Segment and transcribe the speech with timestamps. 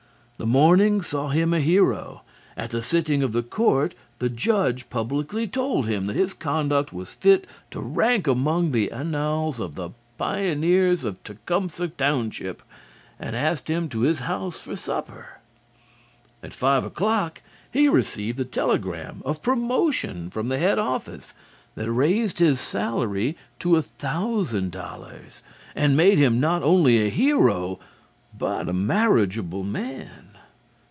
[0.43, 2.23] The morning saw him a hero.
[2.57, 7.13] At the sitting of the court, the judge publicly told him that his conduct was
[7.13, 12.63] fit to rank among the annals of the pioneers of Tecumseh Township,
[13.19, 15.39] and asked him to his house for supper.
[16.41, 21.35] At five o'clock he received the telegram of promotion from the head office
[21.75, 25.43] that raised his salary to a thousand dollars,
[25.75, 27.77] and made him not only a hero
[28.35, 30.29] but a marriageable man.